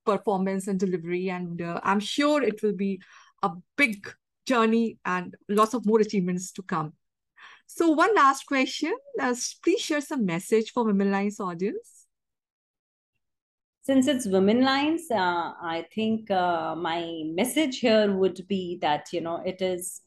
performance 0.06 0.68
and 0.68 0.80
delivery. 0.80 1.30
And 1.30 1.62
uh, 1.62 1.80
I'm 1.84 2.00
sure 2.00 2.44
it 2.44 2.62
will 2.64 2.76
be 2.76 3.02
a 3.44 3.52
big 3.78 4.12
journey 4.46 4.98
and 5.06 5.36
lots 5.48 5.74
of 5.74 5.86
more 5.86 6.00
achievements 6.00 6.52
to 6.54 6.64
come. 6.64 6.94
So 7.68 7.90
one 7.92 8.14
last 8.16 8.46
question, 8.46 8.94
uh, 9.20 9.34
please 9.64 9.80
share 9.80 10.02
some 10.02 10.26
message 10.26 10.72
for 10.72 10.84
Women 10.84 11.12
Lines 11.12 11.40
audience 11.40 12.01
since 13.84 14.08
it's 14.08 14.28
women 14.28 14.62
lines 14.62 15.10
uh, 15.12 15.54
i 15.62 15.86
think 15.94 16.30
uh, 16.32 16.76
my 16.76 17.24
message 17.26 17.80
here 17.80 18.16
would 18.16 18.46
be 18.48 18.78
that 18.82 19.08
you 19.12 19.22
know 19.22 19.42
it 19.46 19.62
is 19.62 20.02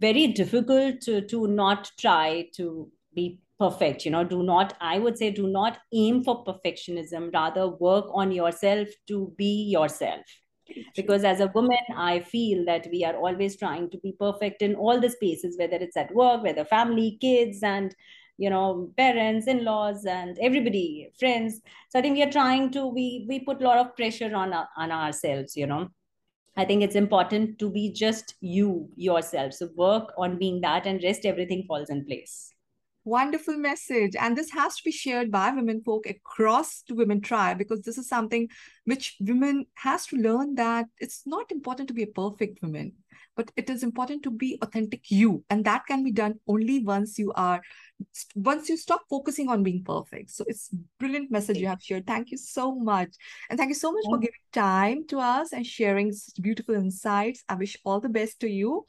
very 0.00 0.26
difficult 0.26 1.00
to, 1.00 1.20
to 1.28 1.46
not 1.46 1.90
try 1.98 2.46
to 2.56 2.90
be 3.14 3.38
perfect 3.58 4.04
you 4.04 4.10
know. 4.10 4.24
Do 4.24 4.42
not 4.42 4.74
i 4.80 4.98
would 4.98 5.16
say 5.16 5.30
do 5.30 5.46
not 5.46 5.78
aim 5.92 6.24
for 6.24 6.44
perfectionism. 6.44 7.32
Rather 7.32 7.68
work 7.68 8.06
on 8.12 8.32
yourself 8.32 8.88
to 9.08 9.32
be 9.36 9.52
yourself. 9.70 10.22
Because 10.96 11.24
as 11.24 11.40
a 11.40 11.50
woman 11.54 11.94
i 11.96 12.20
feel 12.20 12.64
that 12.64 12.88
we 12.90 13.04
are 13.04 13.16
always 13.16 13.56
trying 13.56 13.90
to 13.90 13.98
be 13.98 14.12
perfect 14.18 14.62
in 14.62 14.74
all 14.74 15.00
the 15.00 15.10
spaces 15.10 15.56
whether 15.58 15.76
it's 15.76 15.96
at 15.96 16.14
work 16.14 16.42
whether 16.42 16.64
family 16.64 17.18
kids 17.20 17.62
and 17.62 17.94
you 18.42 18.50
know 18.50 18.92
parents 18.96 19.46
in-laws 19.46 20.04
and 20.04 20.38
everybody 20.50 21.10
friends. 21.18 21.60
So 21.90 21.98
i 21.98 22.02
think 22.02 22.16
we 22.16 22.22
are 22.28 22.36
trying 22.38 22.70
to 22.76 22.86
we 22.86 23.26
we 23.28 23.40
put 23.40 23.60
a 23.62 23.68
lot 23.70 23.82
of 23.82 23.96
pressure 23.96 24.34
on 24.44 24.54
on 24.76 24.96
ourselves 25.00 25.56
you 25.56 25.66
know. 25.74 25.82
I 26.54 26.64
think 26.66 26.82
it's 26.82 26.96
important 26.96 27.58
to 27.60 27.70
be 27.74 27.90
just 27.98 28.34
you 28.40 28.90
yourself. 28.94 29.54
So 29.54 29.68
work 29.74 30.10
on 30.18 30.38
being 30.38 30.60
that 30.60 30.86
and 30.86 31.02
rest 31.02 31.24
everything 31.24 31.64
falls 31.66 31.88
in 31.88 32.04
place. 32.04 32.34
Wonderful 33.04 33.56
message. 33.56 34.14
And 34.14 34.36
this 34.36 34.50
has 34.50 34.76
to 34.76 34.82
be 34.84 34.92
shared 34.92 35.30
by 35.30 35.50
women 35.50 35.80
folk 35.82 36.06
across 36.06 36.82
the 36.88 36.94
Women 36.94 37.20
Tribe 37.20 37.58
because 37.58 37.80
this 37.82 37.98
is 37.98 38.08
something 38.08 38.48
which 38.84 39.16
women 39.20 39.64
has 39.86 40.06
to 40.08 40.16
learn 40.16 40.54
that 40.56 40.86
it's 40.98 41.22
not 41.26 41.50
important 41.50 41.88
to 41.88 41.94
be 41.94 42.04
a 42.04 42.14
perfect 42.20 42.62
woman, 42.62 42.92
but 43.36 43.50
it 43.56 43.70
is 43.70 43.82
important 43.82 44.22
to 44.24 44.30
be 44.30 44.58
authentic 44.62 45.10
you. 45.10 45.44
And 45.50 45.64
that 45.64 45.86
can 45.86 46.04
be 46.04 46.12
done 46.12 46.40
only 46.46 46.84
once 46.84 47.18
you 47.18 47.32
are, 47.34 47.60
once 48.34 48.68
you 48.68 48.76
stop 48.76 49.02
focusing 49.08 49.48
on 49.48 49.62
being 49.62 49.84
perfect. 49.84 50.30
So 50.30 50.44
it's 50.46 50.70
brilliant 50.98 51.30
message 51.30 51.58
you 51.58 51.66
have 51.66 51.82
shared. 51.82 52.06
Thank 52.06 52.30
you 52.30 52.36
so 52.36 52.74
much. 52.74 53.14
And 53.48 53.58
thank 53.58 53.68
you 53.68 53.74
so 53.74 53.92
much 53.92 54.04
for 54.04 54.18
giving 54.18 54.34
time 54.52 55.06
to 55.08 55.18
us 55.18 55.52
and 55.52 55.66
sharing 55.66 56.12
such 56.12 56.42
beautiful 56.42 56.74
insights. 56.74 57.42
I 57.48 57.54
wish 57.54 57.76
all 57.84 58.00
the 58.00 58.08
best 58.08 58.40
to 58.40 58.48
you. 58.48 58.86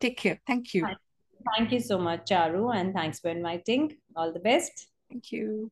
Take 0.00 0.18
care. 0.18 0.40
Thank 0.46 0.74
you. 0.74 0.86
Thank 1.56 1.72
you 1.72 1.80
so 1.80 1.98
much, 1.98 2.30
Charu, 2.30 2.74
and 2.74 2.92
thanks 2.92 3.20
for 3.20 3.28
inviting. 3.28 3.96
All 4.16 4.32
the 4.32 4.40
best. 4.40 4.88
Thank 5.08 5.30
you. 5.30 5.70